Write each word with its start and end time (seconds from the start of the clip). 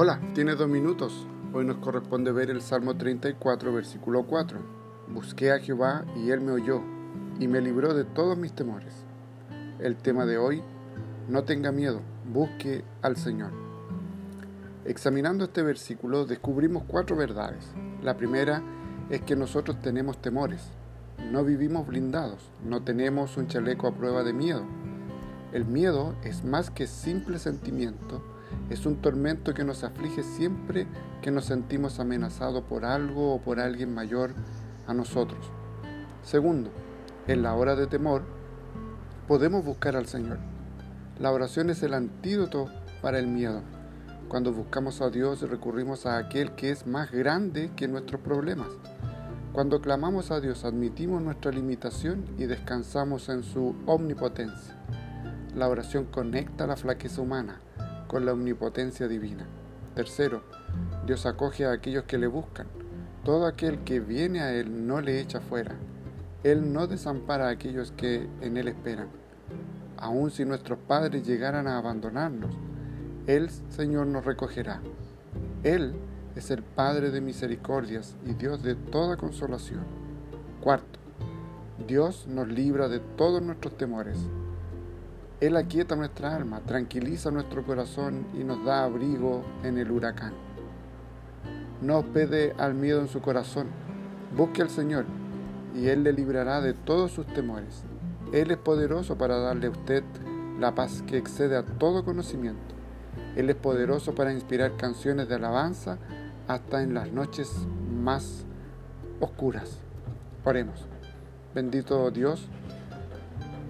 Hola, 0.00 0.20
tienes 0.32 0.56
dos 0.56 0.68
minutos. 0.68 1.26
Hoy 1.52 1.64
nos 1.64 1.78
corresponde 1.78 2.30
ver 2.30 2.50
el 2.50 2.62
Salmo 2.62 2.96
34, 2.96 3.72
versículo 3.72 4.22
4. 4.28 4.60
Busqué 5.08 5.50
a 5.50 5.58
Jehová 5.58 6.04
y 6.14 6.30
él 6.30 6.40
me 6.40 6.52
oyó 6.52 6.80
y 7.40 7.48
me 7.48 7.60
libró 7.60 7.92
de 7.94 8.04
todos 8.04 8.38
mis 8.38 8.52
temores. 8.52 8.94
El 9.80 9.96
tema 9.96 10.24
de 10.24 10.38
hoy, 10.38 10.62
no 11.28 11.42
tenga 11.42 11.72
miedo, 11.72 12.00
busque 12.32 12.84
al 13.02 13.16
Señor. 13.16 13.50
Examinando 14.84 15.46
este 15.46 15.64
versículo 15.64 16.26
descubrimos 16.26 16.84
cuatro 16.86 17.16
verdades. 17.16 17.74
La 18.00 18.16
primera 18.16 18.62
es 19.10 19.22
que 19.22 19.34
nosotros 19.34 19.82
tenemos 19.82 20.22
temores. 20.22 20.62
No 21.32 21.42
vivimos 21.42 21.88
blindados, 21.88 22.52
no 22.64 22.84
tenemos 22.84 23.36
un 23.36 23.48
chaleco 23.48 23.88
a 23.88 23.96
prueba 23.96 24.22
de 24.22 24.32
miedo. 24.32 24.62
El 25.52 25.64
miedo 25.64 26.14
es 26.24 26.44
más 26.44 26.70
que 26.70 26.86
simple 26.86 27.38
sentimiento, 27.38 28.22
es 28.70 28.86
un 28.86 28.96
tormento 28.96 29.54
que 29.54 29.64
nos 29.64 29.82
aflige 29.84 30.22
siempre 30.22 30.86
que 31.22 31.30
nos 31.30 31.46
sentimos 31.46 32.00
amenazados 32.00 32.62
por 32.64 32.84
algo 32.84 33.34
o 33.34 33.40
por 33.40 33.60
alguien 33.60 33.94
mayor 33.94 34.32
a 34.86 34.94
nosotros. 34.94 35.50
Segundo, 36.22 36.70
en 37.26 37.42
la 37.42 37.54
hora 37.54 37.76
de 37.76 37.86
temor, 37.86 38.22
podemos 39.26 39.64
buscar 39.64 39.96
al 39.96 40.06
Señor. 40.06 40.38
La 41.18 41.32
oración 41.32 41.70
es 41.70 41.82
el 41.82 41.94
antídoto 41.94 42.66
para 43.00 43.18
el 43.18 43.26
miedo. 43.26 43.62
Cuando 44.28 44.52
buscamos 44.52 45.00
a 45.00 45.08
Dios 45.08 45.40
recurrimos 45.42 46.04
a 46.04 46.18
aquel 46.18 46.52
que 46.52 46.70
es 46.70 46.86
más 46.86 47.10
grande 47.10 47.70
que 47.74 47.88
nuestros 47.88 48.20
problemas. 48.20 48.68
Cuando 49.52 49.80
clamamos 49.80 50.30
a 50.30 50.40
Dios 50.40 50.64
admitimos 50.64 51.22
nuestra 51.22 51.50
limitación 51.50 52.24
y 52.36 52.44
descansamos 52.44 53.30
en 53.30 53.42
su 53.42 53.74
omnipotencia. 53.86 54.76
La 55.54 55.68
oración 55.68 56.04
conecta 56.04 56.66
la 56.66 56.76
flaqueza 56.76 57.22
humana 57.22 57.60
con 58.06 58.24
la 58.24 58.32
omnipotencia 58.32 59.08
divina. 59.08 59.46
Tercero, 59.94 60.42
Dios 61.06 61.26
acoge 61.26 61.66
a 61.66 61.72
aquellos 61.72 62.04
que 62.04 62.18
le 62.18 62.26
buscan. 62.26 62.66
Todo 63.24 63.46
aquel 63.46 63.80
que 63.84 64.00
viene 64.00 64.40
a 64.40 64.52
Él 64.52 64.86
no 64.86 65.00
le 65.00 65.20
echa 65.20 65.40
fuera. 65.40 65.74
Él 66.44 66.72
no 66.72 66.86
desampara 66.86 67.48
a 67.48 67.50
aquellos 67.50 67.92
que 67.92 68.28
en 68.40 68.56
Él 68.56 68.68
esperan. 68.68 69.08
Aun 69.96 70.30
si 70.30 70.44
nuestros 70.44 70.78
padres 70.78 71.26
llegaran 71.26 71.66
a 71.66 71.78
abandonarnos, 71.78 72.54
Él, 73.26 73.50
Señor, 73.70 74.06
nos 74.06 74.24
recogerá. 74.24 74.80
Él 75.64 75.94
es 76.36 76.52
el 76.52 76.62
Padre 76.62 77.10
de 77.10 77.20
misericordias 77.20 78.16
y 78.24 78.34
Dios 78.34 78.62
de 78.62 78.76
toda 78.76 79.16
consolación. 79.16 79.82
Cuarto, 80.60 81.00
Dios 81.86 82.26
nos 82.28 82.46
libra 82.46 82.88
de 82.88 83.00
todos 83.00 83.42
nuestros 83.42 83.76
temores. 83.76 84.18
Él 85.40 85.56
aquieta 85.56 85.94
nuestra 85.94 86.34
alma, 86.34 86.60
tranquiliza 86.66 87.30
nuestro 87.30 87.64
corazón 87.64 88.26
y 88.34 88.42
nos 88.42 88.64
da 88.64 88.82
abrigo 88.82 89.44
en 89.62 89.78
el 89.78 89.90
huracán. 89.90 90.32
No 91.80 91.98
hospede 91.98 92.54
al 92.58 92.74
miedo 92.74 93.00
en 93.00 93.08
su 93.08 93.20
corazón. 93.20 93.68
Busque 94.36 94.62
al 94.62 94.70
Señor 94.70 95.04
y 95.76 95.86
Él 95.86 96.02
le 96.02 96.12
librará 96.12 96.60
de 96.60 96.74
todos 96.74 97.12
sus 97.12 97.24
temores. 97.26 97.84
Él 98.32 98.50
es 98.50 98.56
poderoso 98.56 99.16
para 99.16 99.38
darle 99.38 99.68
a 99.68 99.70
usted 99.70 100.02
la 100.58 100.74
paz 100.74 101.04
que 101.06 101.16
excede 101.16 101.56
a 101.56 101.64
todo 101.64 102.04
conocimiento. 102.04 102.74
Él 103.36 103.48
es 103.48 103.56
poderoso 103.56 104.16
para 104.16 104.32
inspirar 104.32 104.76
canciones 104.76 105.28
de 105.28 105.36
alabanza 105.36 105.98
hasta 106.48 106.82
en 106.82 106.94
las 106.94 107.12
noches 107.12 107.52
más 107.92 108.44
oscuras. 109.20 109.78
Oremos. 110.44 110.84
Bendito 111.54 112.10
Dios, 112.10 112.48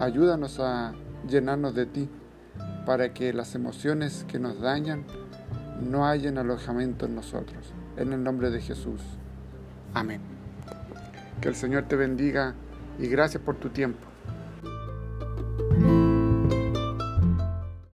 ayúdanos 0.00 0.58
a 0.58 0.92
llenarnos 1.28 1.74
de 1.74 1.86
ti, 1.86 2.08
para 2.86 3.12
que 3.14 3.32
las 3.32 3.54
emociones 3.54 4.24
que 4.28 4.38
nos 4.38 4.60
dañan 4.60 5.04
no 5.80 6.06
hayan 6.06 6.38
alojamiento 6.38 7.06
en 7.06 7.14
nosotros. 7.14 7.72
En 7.96 8.12
el 8.12 8.22
nombre 8.22 8.50
de 8.50 8.60
Jesús. 8.60 9.00
Amén. 9.94 10.20
Que 11.40 11.48
el 11.48 11.54
Señor 11.54 11.84
te 11.84 11.96
bendiga 11.96 12.54
y 12.98 13.06
gracias 13.06 13.42
por 13.42 13.56
tu 13.56 13.70
tiempo. 13.70 14.11